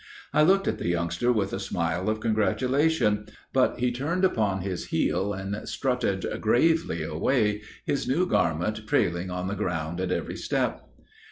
[0.33, 4.85] I looked at the youngster with a smile of congratulation; but he turned upon his
[4.87, 10.81] heel and strutted gravely away, his new garment trailing on the ground at every step.